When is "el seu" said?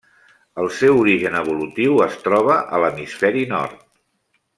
0.61-0.95